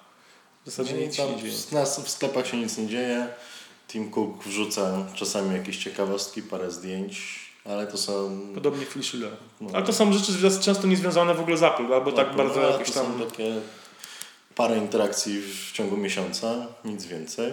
W 0.64 0.70
zasadzie 0.70 0.94
no 0.94 1.00
nic 1.00 1.14
się 1.14 1.30
nie 1.30 1.36
dzieje. 1.36 1.54
Nas 1.72 2.00
w 2.00 2.10
sklepach 2.10 2.46
się 2.46 2.56
nic 2.56 2.78
nie 2.78 2.86
dzieje. 2.86 3.28
Tim 3.88 4.10
Cook 4.10 4.44
wrzuca 4.44 5.06
czasami 5.14 5.56
jakieś 5.56 5.76
ciekawostki, 5.76 6.42
parę 6.42 6.70
zdjęć, 6.70 7.40
ale 7.64 7.86
to 7.86 7.98
są... 7.98 8.40
Podobnie 8.54 8.86
Phil 8.86 9.02
Schiller. 9.02 9.32
No. 9.60 9.70
Ale 9.72 9.84
to 9.84 9.92
są 9.92 10.12
rzeczy 10.12 10.60
często 10.60 10.86
niezwiązane 10.86 11.34
w 11.34 11.40
ogóle 11.40 11.56
z 11.56 11.62
Apple, 11.62 11.94
albo 11.94 12.12
tak 12.12 12.36
bardzo 12.36 12.60
no, 12.60 12.70
jakieś 12.70 12.90
tam... 12.90 13.06
To 13.06 13.18
są 13.18 13.30
takie 13.30 13.60
parę 14.54 14.78
interakcji 14.78 15.42
w 15.42 15.72
ciągu 15.72 15.96
miesiąca, 15.96 16.66
nic 16.84 17.06
więcej. 17.06 17.52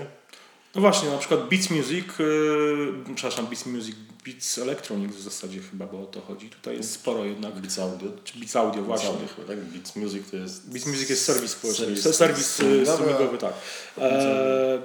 No 0.76 0.82
właśnie, 0.82 1.10
na 1.10 1.18
przykład 1.18 1.50
Beats 1.50 1.70
Music, 1.70 2.06
yy, 2.20 3.16
przepraszam, 3.16 3.46
Beats 3.48 3.66
Music, 3.66 3.96
Beats 4.26 4.58
Electronics 4.58 5.16
w 5.16 5.22
zasadzie 5.22 5.60
chyba, 5.60 5.86
bo 5.86 6.02
o 6.02 6.06
to 6.06 6.22
chodzi. 6.22 6.50
Tutaj 6.50 6.78
jest 6.78 6.92
sporo 6.92 7.26
jednak. 7.26 7.54
Beats 7.54 7.80
Audio. 7.80 8.12
Czy 8.24 8.40
Beats 8.40 8.56
Audio, 8.56 8.84
właśnie. 8.84 9.10
Beats 9.10 9.32
Audio, 9.32 9.46
tak? 9.48 9.60
Beats 9.60 9.96
Music 9.96 10.32
to 10.32 10.38
jest... 10.38 10.70
Beats 10.70 10.88
Music 10.88 11.10
jest 11.10 11.26
serwis 11.26 11.52
społeczny. 11.52 11.86
Serwis, 11.86 12.16
serwis 12.16 12.48
streamingowy, 12.94 13.38
tak. 13.38 13.54
E, 13.98 14.82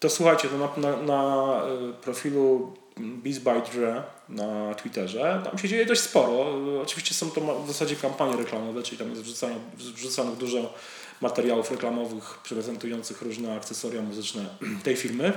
to 0.00 0.10
słuchajcie, 0.10 0.48
to 0.48 0.58
na, 0.58 0.90
na, 0.90 1.02
na 1.02 1.62
e, 1.64 1.92
profilu 1.92 2.76
Beats 2.98 3.38
by 3.38 3.62
Dre 3.72 4.02
na 4.28 4.74
Twitterze, 4.74 5.42
tam 5.44 5.58
się 5.58 5.68
dzieje 5.68 5.86
dość 5.86 6.00
sporo. 6.00 6.46
Oczywiście 6.82 7.14
są 7.14 7.30
to 7.30 7.62
w 7.64 7.68
zasadzie 7.68 7.96
kampanie 7.96 8.36
reklamowe, 8.36 8.82
czyli 8.82 8.98
tam 8.98 9.10
jest 9.10 9.22
wrzucane, 9.22 9.54
wrzucanych 9.74 10.36
dużo 10.36 10.74
materiałów 11.20 11.70
reklamowych 11.70 12.38
prezentujących 12.48 13.22
różne 13.22 13.56
akcesoria 13.56 14.02
muzyczne 14.02 14.46
tej 14.84 14.96
firmy. 14.96 15.32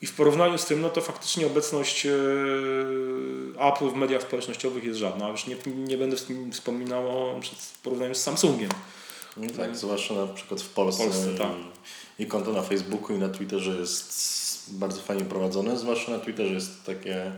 I 0.00 0.06
w 0.06 0.12
porównaniu 0.12 0.58
z 0.58 0.64
tym, 0.64 0.80
no 0.80 0.90
to 0.90 1.00
faktycznie 1.00 1.46
obecność 1.46 2.06
e, 2.06 2.12
Apple 3.58 3.88
w 3.88 3.94
mediach 3.94 4.22
społecznościowych 4.22 4.84
jest 4.84 4.98
żadna. 4.98 5.28
Już 5.28 5.46
nie, 5.46 5.56
nie 5.66 5.96
będę 5.96 6.16
wspominał 6.52 7.08
o 7.08 7.40
porównaniu 7.82 8.14
z 8.14 8.22
Samsungiem. 8.22 8.70
No 9.36 9.50
tak, 9.56 9.76
zwłaszcza 9.76 10.14
na 10.14 10.26
przykład 10.26 10.62
w 10.62 10.68
Polsce. 10.68 11.04
Polsce 11.04 11.34
tak. 11.38 11.48
I 12.18 12.26
konto 12.26 12.52
na 12.52 12.62
Facebooku 12.62 13.16
i 13.16 13.18
na 13.18 13.28
Twitterze 13.28 13.70
jest 13.70 14.41
bardzo 14.68 15.02
fajnie 15.02 15.24
prowadzone, 15.24 15.78
zwłaszcza 15.78 16.12
na 16.12 16.18
Twitterze 16.18 16.54
jest 16.54 16.84
takie 16.84 17.32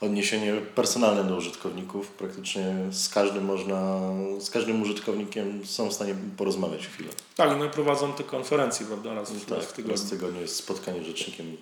odniesienie 0.00 0.52
personalne 0.74 1.24
do 1.24 1.36
użytkowników. 1.36 2.08
Praktycznie 2.08 2.74
z 2.90 3.08
każdym 3.08 3.44
można, 3.44 4.00
z 4.40 4.50
każdym 4.50 4.82
użytkownikiem 4.82 5.66
są 5.66 5.88
w 5.88 5.92
stanie 5.92 6.14
porozmawiać 6.36 6.86
chwilę. 6.86 7.08
Tak, 7.36 7.58
no 7.58 7.64
i 7.64 7.70
prowadzą 7.70 8.12
te 8.12 8.24
konferencje, 8.24 8.86
prawda, 8.86 9.14
raz, 9.14 9.32
tak, 9.48 9.58
raz 9.58 9.66
w 9.66 9.72
tygodniu. 9.72 9.92
Raz 9.92 10.04
w 10.04 10.10
tygodniu 10.10 10.40
jest 10.40 10.56
spotkanie 10.56 11.02
z 11.02 11.06
rzecznikiem 11.06 11.56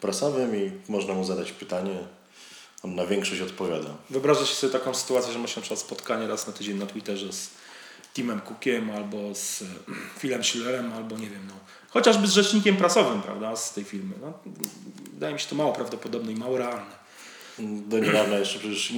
prasowym 0.00 0.56
i 0.56 0.70
można 0.88 1.14
mu 1.14 1.24
zadać 1.24 1.52
pytanie. 1.52 1.98
On 2.84 2.94
na 2.94 3.06
większość 3.06 3.40
odpowiada. 3.40 3.88
Wyobrażasz 4.10 4.54
sobie 4.54 4.72
taką 4.72 4.94
sytuację, 4.94 5.32
że 5.32 5.38
masz 5.38 5.56
na 5.56 5.62
przykład 5.62 5.80
spotkanie 5.80 6.26
raz 6.26 6.46
na 6.46 6.52
tydzień 6.52 6.78
na 6.78 6.86
Twitterze 6.86 7.32
z 7.32 7.50
Timem 8.14 8.40
Cookiem 8.40 8.90
albo 8.90 9.34
z 9.34 9.64
Philem 10.18 10.44
Schillerem, 10.44 10.92
albo 10.92 11.18
nie 11.18 11.30
wiem, 11.30 11.46
no, 11.48 11.54
chociażby 11.88 12.26
z 12.26 12.32
rzecznikiem 12.32 12.76
prasowym, 12.76 13.22
prawda, 13.22 13.56
z 13.56 13.74
tej 13.74 13.84
firmy. 13.84 14.14
No, 14.20 14.32
wydaje 15.12 15.34
mi 15.34 15.40
się 15.40 15.48
to 15.48 15.54
mało 15.54 15.72
prawdopodobne 15.72 16.32
i 16.32 16.36
mało 16.36 16.58
realne. 16.58 17.02
Do 17.58 17.98
niedawna 17.98 18.38
jeszcze 18.38 18.58
przecież 18.58 18.92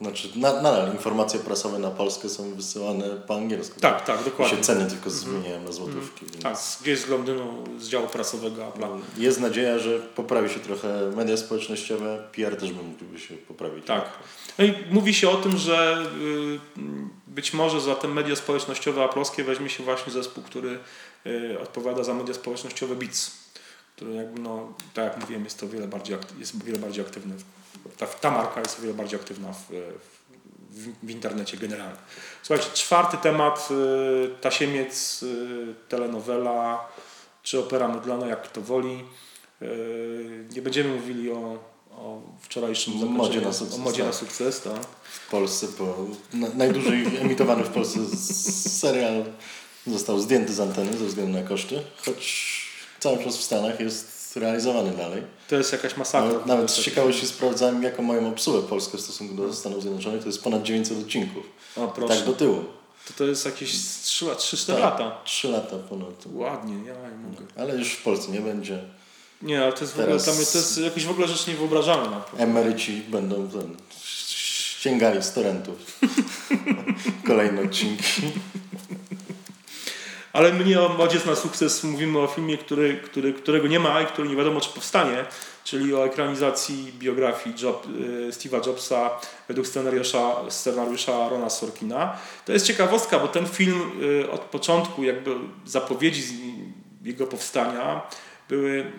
znaczy, 0.00 0.28
na, 0.36 0.62
nadal 0.62 0.92
informacje 0.92 1.40
prasowe 1.40 1.78
na 1.78 1.90
Polskę 1.90 2.28
są 2.28 2.54
wysyłane 2.54 3.04
po 3.26 3.34
angielsku. 3.34 3.80
Tak, 3.80 4.04
tak, 4.04 4.24
dokładnie. 4.24 4.56
się 4.56 4.62
ceny 4.62 4.90
tylko 4.90 5.10
zmieniają 5.10 5.62
na 5.62 5.72
złotówki. 5.72 6.26
Mm. 6.26 6.42
Tak, 6.42 6.58
gdzieś 6.82 6.98
z 6.98 7.08
Londynu, 7.08 7.64
z 7.78 7.88
działu 7.88 8.06
prasowego 8.06 8.62
Apple'a. 8.62 9.00
Jest 9.18 9.40
nadzieja, 9.40 9.78
że 9.78 9.98
poprawi 9.98 10.48
się 10.54 10.60
trochę 10.60 11.10
media 11.16 11.36
społecznościowe, 11.36 12.28
PR 12.32 12.56
też 12.56 12.72
by 12.72 12.82
mógłby 12.82 13.18
się 13.18 13.34
poprawić. 13.36 13.86
Tak. 13.86 14.10
No 14.58 14.64
i 14.64 14.74
mówi 14.90 15.14
się 15.14 15.30
o 15.30 15.36
tym, 15.36 15.56
że 15.56 16.06
y, 16.76 16.80
być 17.26 17.52
może 17.52 17.80
za 17.80 17.94
te 17.94 18.08
media 18.08 18.36
społecznościowe 18.36 19.04
aploskie 19.04 19.44
weźmie 19.44 19.70
się 19.70 19.84
właśnie 19.84 20.12
zespół, 20.12 20.44
który 20.44 20.78
y, 21.26 21.58
odpowiada 21.62 22.04
za 22.04 22.14
media 22.14 22.34
społecznościowe 22.34 22.96
BITS, 22.96 23.30
który 23.96 24.14
jakby, 24.14 24.40
no, 24.40 24.72
tak 24.94 25.04
jak 25.04 25.20
mówiłem, 25.20 25.44
jest 25.44 25.60
to 25.60 25.68
wiele 25.68 25.88
bardziej, 25.88 26.16
jest 26.38 26.64
wiele 26.64 26.78
bardziej 26.78 27.04
aktywny 27.04 27.34
ta, 27.96 28.06
ta 28.06 28.30
marka 28.30 28.60
jest 28.60 28.78
o 28.78 28.82
wiele 28.82 28.94
bardziej 28.94 29.20
aktywna 29.20 29.52
w, 29.52 29.72
w, 30.70 31.06
w 31.06 31.10
internecie 31.10 31.56
generalnie. 31.56 31.96
Słuchajcie, 32.42 32.70
czwarty 32.74 33.16
temat, 33.16 33.68
y, 33.70 34.40
Tasiemiec, 34.40 35.22
y, 35.22 35.74
telenowela, 35.88 36.88
czy 37.42 37.58
opera 37.58 37.88
mydlana, 37.88 38.26
jak 38.26 38.42
kto 38.42 38.60
woli. 38.60 39.04
Y, 39.62 40.44
nie 40.54 40.62
będziemy 40.62 40.94
mówili 40.94 41.30
o, 41.30 41.58
o 41.90 42.22
wczorajszym 42.40 42.94
modzie 42.94 43.40
na 43.40 43.52
sukces. 43.52 43.78
O 43.78 43.82
modzie 43.82 43.98
tak. 43.98 44.06
na 44.06 44.12
sukces 44.12 44.60
tak. 44.60 44.86
W 45.04 45.30
Polsce, 45.30 45.68
po, 45.68 46.06
na, 46.32 46.48
najdłużej 46.48 47.06
emitowany 47.20 47.64
w 47.64 47.68
Polsce 47.68 48.16
serial 48.70 49.24
został 49.86 50.20
zdjęty 50.20 50.54
z 50.54 50.60
anteny 50.60 50.96
ze 50.96 51.04
względu 51.04 51.32
na 51.38 51.48
koszty, 51.48 51.82
choć 52.06 52.54
cały 53.00 53.24
czas 53.24 53.36
w 53.36 53.42
Stanach 53.42 53.80
jest 53.80 54.13
realizowany 54.36 54.90
dalej. 54.90 55.22
To 55.48 55.56
jest 55.56 55.72
jakaś 55.72 55.96
masakra. 55.96 56.28
Nawet, 56.28 56.46
nawet 56.46 56.70
z 56.70 56.80
ciekawości 56.80 57.26
sprawdzałem, 57.26 57.82
jaką 57.82 58.02
mają 58.02 58.28
obsługę 58.28 58.68
Polskę 58.68 58.98
w 58.98 59.00
stosunku 59.00 59.34
do 59.34 59.54
Stanów 59.54 59.82
Zjednoczonych. 59.82 60.20
To 60.20 60.26
jest 60.26 60.42
ponad 60.42 60.62
900 60.62 60.98
odcinków. 60.98 61.44
O, 61.76 61.88
proszę. 61.88 62.16
Tak 62.16 62.26
do 62.26 62.32
tyłu. 62.32 62.64
To 63.08 63.14
to 63.16 63.24
jest 63.24 63.44
jakieś 63.44 63.70
3-4 63.70 64.66
tak, 64.66 64.80
lata. 64.80 65.18
3 65.24 65.48
lata 65.48 65.76
ponad. 65.88 66.24
Ładnie, 66.32 66.74
ja 66.74 66.94
nie 66.94 67.28
mogę. 67.30 67.44
Ale 67.56 67.76
już 67.76 67.88
w 67.92 68.02
Polsce 68.02 68.32
nie 68.32 68.40
będzie. 68.40 68.78
Nie, 69.42 69.62
ale 69.62 69.72
to 69.72 69.80
jest, 69.80 69.96
Teraz 69.96 70.26
w 70.26 70.28
ogóle, 70.28 70.46
to 70.46 70.58
jest 70.58 70.78
jakaś 70.78 71.04
w 71.06 71.10
ogóle 71.10 71.28
rzecz 71.28 71.46
niewyobrażalna. 71.46 72.24
Emeryci 72.38 73.02
będą 73.08 73.48
ten, 73.48 73.76
ściągali 74.84 75.22
z 75.22 75.32
torrentów 75.32 76.00
kolejne 77.26 77.62
odcinki. 77.62 78.22
Ale 80.34 80.52
my 80.52 80.64
nie 80.64 80.80
o 80.80 80.88
modzie 80.88 81.18
na 81.26 81.36
sukces 81.36 81.84
mówimy 81.84 82.18
o 82.18 82.26
filmie, 82.26 82.58
który, 82.58 82.96
który, 82.96 83.32
którego 83.32 83.68
nie 83.68 83.80
ma 83.80 84.00
i 84.00 84.06
który 84.06 84.28
nie 84.28 84.36
wiadomo 84.36 84.60
czy 84.60 84.70
powstanie, 84.70 85.24
czyli 85.64 85.94
o 85.94 86.06
ekranizacji 86.06 86.92
biografii 86.98 87.56
Job, 87.62 87.86
y, 87.86 88.30
Steve'a 88.30 88.66
Jobsa 88.66 89.10
według 89.48 89.66
scenariusza, 89.66 90.36
scenariusza 90.48 91.28
Rona 91.28 91.50
Sorkina. 91.50 92.16
To 92.44 92.52
jest 92.52 92.66
ciekawostka, 92.66 93.18
bo 93.18 93.28
ten 93.28 93.46
film 93.46 93.90
y, 94.02 94.30
od 94.30 94.40
początku 94.40 95.04
jakby 95.04 95.34
zapowiedzi 95.64 96.24
jego 97.02 97.26
powstania 97.26 98.02
były 98.48 98.92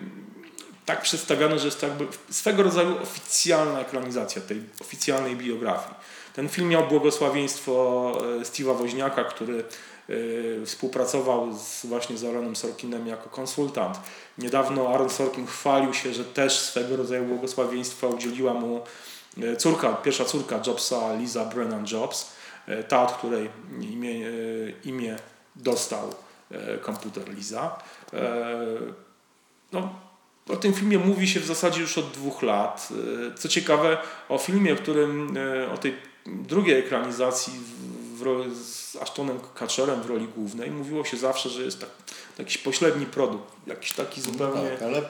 tak 0.86 1.02
przedstawione, 1.02 1.58
że 1.58 1.64
jest 1.66 1.80
to 1.80 1.86
jakby 1.86 2.06
swego 2.30 2.62
rodzaju 2.62 2.96
oficjalna 3.02 3.80
ekranizacja 3.80 4.42
tej 4.42 4.62
oficjalnej 4.80 5.36
biografii. 5.36 5.94
Ten 6.34 6.48
film 6.48 6.68
miał 6.68 6.88
błogosławieństwo 6.88 8.12
y, 8.40 8.44
Steve'a 8.44 8.78
Woźniaka, 8.78 9.24
który 9.24 9.64
współpracował 10.66 11.54
z, 11.58 11.86
właśnie 11.86 12.18
z 12.18 12.24
Aaronem 12.24 12.56
Sorkinem 12.56 13.06
jako 13.06 13.28
konsultant. 13.28 14.00
Niedawno 14.38 14.88
Aaron 14.88 15.10
Sorkin 15.10 15.46
chwalił 15.46 15.94
się, 15.94 16.14
że 16.14 16.24
też 16.24 16.58
swego 16.58 16.96
rodzaju 16.96 17.24
błogosławieństwa 17.24 18.06
udzieliła 18.06 18.54
mu 18.54 18.80
y, 19.38 19.56
córka, 19.56 19.92
pierwsza 19.92 20.24
córka 20.24 20.60
Jobsa, 20.66 21.14
Lisa 21.14 21.44
Brennan 21.44 21.86
Jobs, 21.92 22.32
y, 22.68 22.84
ta, 22.84 23.02
od 23.02 23.12
której 23.12 23.50
imię, 23.80 24.14
imię 24.84 25.16
dostał 25.56 26.14
komputer 26.82 27.34
Liza. 27.34 27.78
No, 29.72 29.94
o 30.48 30.56
tym 30.56 30.72
filmie 30.72 30.98
mówi 30.98 31.28
się 31.28 31.40
w 31.40 31.46
zasadzie 31.46 31.80
już 31.80 31.98
od 31.98 32.10
dwóch 32.10 32.42
lat. 32.42 32.88
Co 33.38 33.48
ciekawe, 33.48 33.98
o 34.28 34.38
filmie, 34.38 34.76
którym, 34.76 35.38
o 35.74 35.78
tej 35.78 35.94
drugiej 36.26 36.78
ekranizacji 36.78 37.52
w, 38.16 38.54
z 38.64 38.96
Ashtonem 38.96 39.38
Kutcherem 39.38 40.02
w 40.02 40.06
roli 40.06 40.28
głównej 40.36 40.70
mówiło 40.70 41.04
się 41.04 41.16
zawsze, 41.16 41.48
że 41.48 41.62
jest 41.62 41.80
tak, 41.80 41.90
jakiś 42.38 42.58
pośredni 42.58 43.06
produkt, 43.06 43.52
jakiś 43.66 43.92
taki 43.92 44.20
zupełnie... 44.20 44.62
No 44.62 44.70
tak, 44.70 44.82
ale 44.82 45.02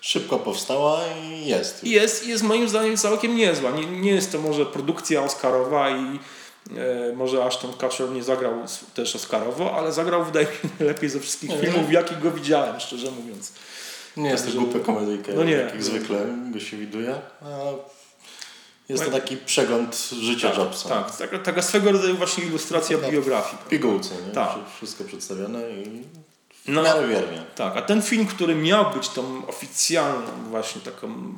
szybko 0.00 0.38
powstała 0.38 1.00
i 1.22 1.46
jest. 1.46 1.84
I 1.84 1.90
jest, 1.90 2.26
jest 2.26 2.42
moim 2.42 2.68
zdaniem 2.68 2.96
całkiem 2.96 3.36
niezła. 3.36 3.70
Nie, 3.70 3.86
nie 3.86 4.10
jest 4.10 4.32
to 4.32 4.38
może 4.38 4.66
produkcja 4.66 5.22
oscarowa 5.22 5.90
i 5.90 6.18
e, 6.76 7.12
może 7.16 7.44
Ashton 7.44 7.72
Kutcher 7.72 8.10
nie 8.10 8.22
zagrał 8.22 8.54
też 8.94 9.16
oscarowo, 9.16 9.72
ale 9.76 9.92
zagrał 9.92 10.24
wydaje 10.24 10.46
mi 10.46 10.52
się 10.52 10.84
lepiej 10.84 11.10
ze 11.10 11.20
wszystkich 11.20 11.50
nie, 11.50 11.58
filmów, 11.58 11.92
jakich 11.92 12.18
go 12.20 12.30
widziałem, 12.30 12.80
szczerze 12.80 13.10
mówiąc. 13.10 13.52
Nie 14.16 14.30
jest 14.30 14.46
to 14.46 14.60
głupia 14.60 14.78
komedyjka, 14.78 15.32
no 15.34 15.44
nie, 15.44 15.52
jak 15.52 15.82
zwykle 15.82 16.26
go 16.52 16.60
się 16.60 16.76
widuje. 16.76 17.14
A 17.42 17.46
jest 18.88 19.04
to 19.04 19.10
taki 19.10 19.36
przegląd 19.36 20.10
życia 20.20 20.48
tak, 20.48 20.58
Jobsa. 20.58 20.88
Tak, 20.88 21.16
taka, 21.16 21.38
taka 21.38 21.62
swego 21.62 21.92
rodzaju 21.92 22.16
właśnie 22.16 22.44
ilustracja 22.44 22.98
tak, 22.98 23.10
biografii. 23.10 23.62
Pigułce, 23.68 24.14
nie? 24.26 24.32
Tak. 24.32 24.54
Wszystko 24.76 25.04
przedstawione 25.04 25.70
i 25.70 26.02
w 26.64 26.68
no, 26.68 27.08
wiernie. 27.08 27.42
Tak, 27.54 27.76
a 27.76 27.82
ten 27.82 28.02
film, 28.02 28.26
który 28.26 28.54
miał 28.54 28.90
być 28.90 29.08
tą 29.08 29.46
oficjalną 29.46 30.30
właśnie 30.50 30.80
taką, 30.80 31.36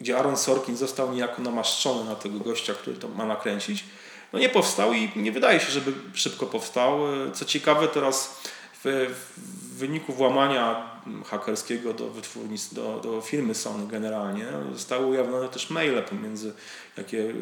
gdzie 0.00 0.18
Aaron 0.18 0.36
Sorkin 0.36 0.76
został 0.76 1.12
niejako 1.12 1.42
namaszczony 1.42 2.04
na 2.04 2.14
tego 2.14 2.38
gościa, 2.38 2.74
który 2.74 2.96
to 2.96 3.08
ma 3.08 3.26
nakręcić, 3.26 3.84
no 4.32 4.38
nie 4.38 4.48
powstał 4.48 4.92
i 4.92 5.10
nie 5.16 5.32
wydaje 5.32 5.60
się, 5.60 5.70
żeby 5.70 5.92
szybko 6.14 6.46
powstał. 6.46 6.98
Co 7.34 7.44
ciekawe, 7.44 7.88
teraz 7.88 8.40
w, 8.84 9.14
w 9.16 9.78
wyniku 9.78 10.12
włamania 10.12 10.92
hakerskiego 11.26 11.94
do 11.94 12.10
wytwórni, 12.10 12.56
do, 12.72 13.00
do 13.04 13.20
firmy 13.20 13.54
Sony 13.54 13.86
generalnie 13.86 14.46
zostały 14.72 15.06
ujawnione 15.06 15.48
też 15.48 15.70
maile 15.70 16.02
pomiędzy, 16.02 16.52
jakie, 16.96 17.34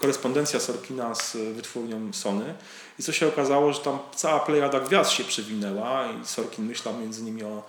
korespondencja 0.00 0.60
Sorkina 0.60 1.14
z 1.14 1.36
wytwórnią 1.36 2.12
Sony. 2.12 2.54
I 2.98 3.02
co 3.02 3.12
się 3.12 3.28
okazało, 3.28 3.72
że 3.72 3.80
tam 3.80 3.98
cała 4.14 4.40
plejada 4.40 4.80
gwiazd 4.80 5.10
się 5.10 5.24
przewinęła 5.24 6.12
i 6.12 6.26
Sorkin 6.26 6.64
myślał 6.64 6.98
między 6.98 7.20
innymi 7.20 7.42
o 7.42 7.62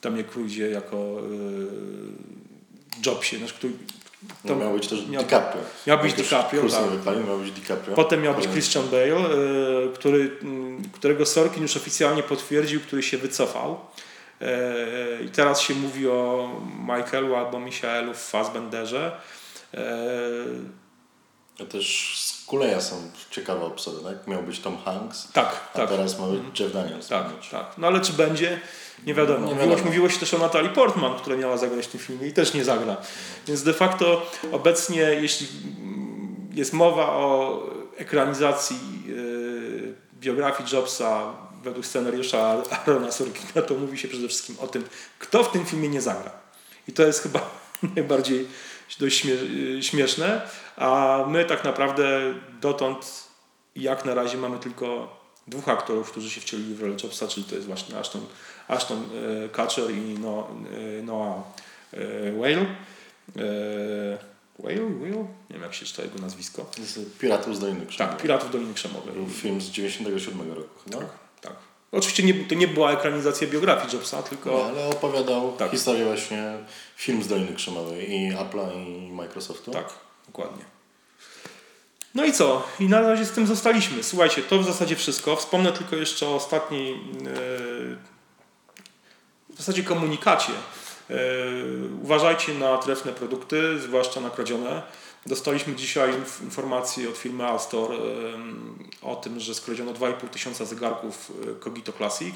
Tomie 0.00 0.24
Cruise 0.24 0.70
jako 0.70 0.96
yy, 0.96 3.06
Jobsie, 3.06 3.38
znaczy, 3.38 3.54
który, 3.54 3.72
to 4.46 4.56
miał 4.56 4.72
być 4.72 4.88
też 4.88 5.06
miał, 5.06 5.22
DiCaprio. 5.22 5.62
Miał 5.86 5.98
być 5.98 6.14
DiCaprio, 6.14 6.68
tak. 6.68 6.90
Wypalił, 6.90 7.26
miał 7.26 7.38
być 7.38 7.52
DiCaprio. 7.52 7.96
Potem 7.96 8.22
miał 8.22 8.34
być 8.34 8.48
Christian 8.48 8.88
Bale, 8.88 9.06
y, 9.06 9.92
który, 9.94 10.36
mm, 10.42 10.82
którego 10.92 11.26
Sorkin 11.26 11.62
już 11.62 11.76
oficjalnie 11.76 12.22
potwierdził, 12.22 12.80
który 12.80 13.02
się 13.02 13.18
wycofał. 13.18 13.80
Y, 14.42 15.24
I 15.24 15.28
teraz 15.28 15.60
się 15.60 15.74
mówi 15.74 16.08
o 16.08 16.50
Michaelu 16.80 17.34
albo 17.34 17.60
Michaelu 17.60 18.14
w 18.14 18.18
Fassbenderze. 18.18 19.12
Też 21.66 22.16
z 22.20 22.46
Kuleja 22.46 22.80
są 22.80 22.96
ciekawe 23.30 23.64
obsady, 23.64 23.96
tak? 24.04 24.26
Miał 24.26 24.42
być 24.42 24.60
Tom 24.60 24.78
Hanks, 24.78 25.32
tak, 25.32 25.60
a 25.74 25.76
tak. 25.76 25.88
teraz 25.88 26.18
ma 26.18 26.26
być. 26.26 26.60
Jeff 26.60 26.72
Daniels. 26.72 27.08
Tak, 27.08 27.26
tak. 27.50 27.74
No 27.78 27.86
ale 27.86 28.00
czy 28.00 28.12
będzie? 28.12 28.60
Nie 29.06 29.14
wiadomo. 29.14 29.46
Nie 29.46 29.54
wiadomo. 29.54 29.84
Mówiło 29.84 30.08
się 30.08 30.18
też 30.18 30.34
o 30.34 30.38
Natalii 30.38 30.70
Portman, 30.70 31.18
która 31.18 31.36
miała 31.36 31.56
zagrać 31.56 31.86
w 31.86 31.90
tym 31.90 32.00
filmie 32.00 32.26
i 32.26 32.32
też 32.32 32.54
nie 32.54 32.64
zagra. 32.64 32.96
Więc 33.46 33.62
de 33.62 33.72
facto 33.72 34.26
obecnie, 34.52 35.00
jeśli 35.00 35.46
jest 36.54 36.72
mowa 36.72 37.06
o 37.06 37.60
ekranizacji 37.96 38.76
yy, 39.06 39.94
biografii 40.20 40.68
Jobsa 40.72 41.32
według 41.64 41.86
scenariusza 41.86 42.62
Arona 42.70 43.12
Sorkina, 43.12 43.62
to 43.62 43.74
mówi 43.74 43.98
się 43.98 44.08
przede 44.08 44.28
wszystkim 44.28 44.56
o 44.60 44.66
tym, 44.66 44.84
kto 45.18 45.44
w 45.44 45.52
tym 45.52 45.66
filmie 45.66 45.88
nie 45.88 46.00
zagra. 46.00 46.30
I 46.88 46.92
to 46.92 47.02
jest 47.02 47.22
chyba 47.22 47.50
najbardziej 47.96 48.48
dość 48.98 49.26
śmieszne, 49.80 50.48
a 50.76 51.18
my 51.28 51.44
tak 51.44 51.64
naprawdę 51.64 52.34
dotąd 52.60 53.30
jak 53.76 54.04
na 54.04 54.14
razie 54.14 54.38
mamy 54.38 54.58
tylko 54.58 55.20
dwóch 55.46 55.68
aktorów, 55.68 56.10
którzy 56.10 56.30
się 56.30 56.40
wcielili 56.40 56.74
w 56.74 56.80
rolę 56.82 56.96
Jobsa, 57.04 57.28
czyli 57.28 57.46
to 57.46 57.54
jest 57.54 57.66
właśnie 57.66 57.98
Ashton, 57.98 58.26
Ashton 58.68 58.98
e, 59.44 59.48
Kutcher 59.48 59.90
i 59.90 60.18
no, 60.18 60.48
e, 60.98 61.02
Noah 61.02 61.42
e, 61.92 62.32
Whale. 62.32 62.66
Whale? 64.58 64.80
Whale? 65.00 65.16
Nie 65.50 65.54
wiem 65.54 65.62
jak 65.62 65.74
się 65.74 65.86
czyta 65.86 66.02
jego 66.02 66.18
nazwisko. 66.18 66.70
Z 66.78 67.18
Piratów 67.18 67.56
z 67.56 67.60
Doliny 67.60 67.86
Krzemowej. 67.86 68.16
Tak, 68.16 68.22
Piratów 68.22 68.50
Doliny 68.50 68.74
Krzemowej. 68.74 69.14
Był 69.14 69.28
film 69.28 69.60
z 69.60 69.70
97 69.70 70.52
roku. 70.52 70.80
No? 70.90 70.98
Tak. 70.98 71.29
Oczywiście 71.92 72.22
nie, 72.22 72.34
to 72.34 72.54
nie 72.54 72.68
była 72.68 72.92
ekranizacja 72.92 73.46
biografii 73.46 73.96
Jobsa, 73.96 74.22
tylko... 74.22 74.50
Nie, 74.50 74.64
ale 74.64 74.86
opowiadał 74.86 75.52
Tak. 75.52 75.70
historię 75.70 76.04
właśnie 76.04 76.58
film 76.96 77.22
z 77.22 77.28
Doliny 77.28 77.54
Krzemowej 77.54 78.10
i 78.10 78.32
Apple'a 78.32 78.86
i 78.86 79.12
Microsoftu. 79.12 79.70
Tak, 79.70 79.88
dokładnie. 80.26 80.64
No 82.14 82.24
i 82.24 82.32
co? 82.32 82.62
I 82.80 82.88
na 82.88 83.00
razie 83.00 83.24
z 83.24 83.30
tym 83.30 83.46
zostaliśmy. 83.46 84.02
Słuchajcie, 84.02 84.42
to 84.42 84.58
w 84.58 84.64
zasadzie 84.64 84.96
wszystko. 84.96 85.36
Wspomnę 85.36 85.72
tylko 85.72 85.96
jeszcze 85.96 86.26
o 86.26 86.34
ostatniej 86.34 86.90
yy, 86.90 87.96
w 89.48 89.56
zasadzie 89.56 89.82
komunikacie. 89.82 90.52
Yy, 91.08 91.16
uważajcie 92.02 92.54
na 92.54 92.78
trefne 92.78 93.12
produkty, 93.12 93.80
zwłaszcza 93.80 94.20
na 94.20 94.30
kradzione. 94.30 94.82
Dostaliśmy 95.26 95.74
dzisiaj 95.74 96.12
inf- 96.12 96.42
informację 96.42 97.08
od 97.08 97.16
firmy 97.16 97.46
Alstor 97.46 97.90
o 99.02 99.16
tym, 99.16 99.40
że 99.40 99.54
skradziono 99.54 99.92
2,5 99.92 100.28
tysiąca 100.28 100.64
zegarków 100.64 101.32
yy, 101.46 101.54
Cogito 101.54 101.92
Classic. 101.92 102.34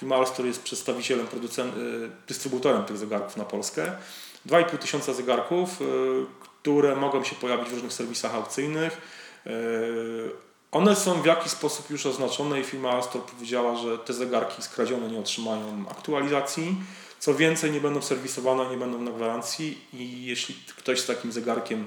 Firma 0.00 0.16
Alstor 0.16 0.46
jest 0.46 0.62
przedstawicielem, 0.62 1.26
yy, 1.32 2.10
dystrybutorem 2.28 2.84
tych 2.84 2.96
zegarków 2.96 3.36
na 3.36 3.44
Polskę. 3.44 3.92
2,5 4.46 4.78
tysiąca 4.78 5.12
zegarków, 5.12 5.80
yy, 5.80 6.26
które 6.40 6.96
mogą 6.96 7.24
się 7.24 7.36
pojawić 7.36 7.68
w 7.68 7.72
różnych 7.72 7.92
serwisach 7.92 8.34
aukcyjnych. 8.34 9.00
One 10.72 10.96
są 10.96 11.22
w 11.22 11.26
jakiś 11.26 11.52
sposób 11.52 11.90
już 11.90 12.06
oznaczone 12.06 12.60
i 12.60 12.64
firma 12.64 12.90
Alstor 12.90 13.22
powiedziała, 13.22 13.76
że 13.76 13.98
te 13.98 14.12
zegarki 14.12 14.62
skradzione 14.62 15.08
nie 15.08 15.18
otrzymają 15.18 15.84
aktualizacji. 15.90 16.76
Co 17.18 17.34
więcej, 17.34 17.70
nie 17.70 17.80
będą 17.80 18.02
serwisowane, 18.02 18.70
nie 18.70 18.76
będą 18.76 19.00
na 19.00 19.10
gwarancji 19.10 19.78
i 19.92 20.24
jeśli 20.24 20.54
ktoś 20.76 21.00
z 21.00 21.06
takim 21.06 21.32
zegarkiem 21.32 21.86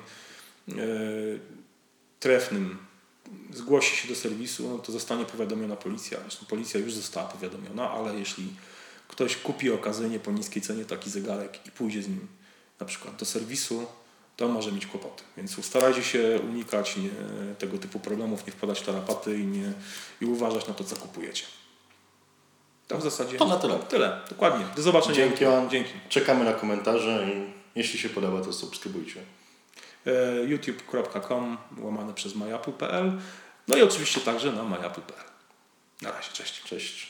trefnym 2.20 2.78
zgłosi 3.54 3.96
się 3.96 4.08
do 4.08 4.16
serwisu, 4.16 4.70
no 4.70 4.78
to 4.78 4.92
zostanie 4.92 5.26
powiadomiona 5.26 5.76
policja. 5.76 6.18
Zresztą 6.22 6.46
policja 6.46 6.80
już 6.80 6.94
została 6.94 7.28
powiadomiona, 7.28 7.92
ale 7.92 8.20
jeśli 8.20 8.54
ktoś 9.08 9.36
kupi 9.36 9.72
okazyjnie 9.72 10.20
po 10.20 10.32
niskiej 10.32 10.62
cenie 10.62 10.86
taki 10.86 11.10
zegarek 11.10 11.68
i 11.68 11.72
pójdzie 11.72 12.04
z 12.04 12.08
nim 12.08 12.28
na 12.80 12.86
przykład 12.86 13.16
do 13.16 13.26
serwisu, 13.26 13.86
to 14.38 14.48
może 14.48 14.72
mieć 14.72 14.86
kłopoty. 14.86 15.24
Więc 15.38 15.66
starajcie 15.66 16.04
się 16.04 16.40
unikać 16.50 16.98
nie, 16.98 17.10
tego 17.60 17.78
typu 17.78 18.00
problemów, 18.00 18.46
nie 18.46 18.52
wpadać 18.52 18.80
w 18.80 18.86
tarapaty 18.86 19.40
i, 19.40 19.46
nie, 19.46 19.74
i 20.22 20.26
uważać 20.26 20.68
na 20.68 20.74
to, 20.74 20.84
co 20.84 20.96
kupujecie. 20.96 21.44
To 22.88 22.98
w 22.98 23.04
zasadzie 23.04 23.38
To 23.38 23.48
na 23.48 23.58
tyle. 23.58 23.80
Tyle, 23.80 24.22
dokładnie. 24.30 24.66
Do 24.76 24.82
zobaczenia. 24.82 25.16
Dzięki. 25.16 25.46
Dzięki. 25.70 25.92
Czekamy 26.10 26.46
na 26.46 26.54
komentarze 26.54 27.28
i 27.34 27.54
jeśli 27.76 28.00
się 28.00 28.10
podoba, 28.10 28.42
to 28.42 28.54
subskrybujcie. 28.54 29.24
E, 30.10 30.46
youtube.com 30.46 31.58
łamane 31.78 32.14
przez 32.14 32.36
myapple.pl 32.36 33.12
no 33.70 33.78
i 33.78 33.82
oczywiście 33.82 34.22
także 34.22 34.52
na 34.52 34.64
myapple.pl. 34.64 35.30
Na 36.02 36.12
razie, 36.12 36.32
cześć. 36.34 36.64
Cześć. 36.64 37.08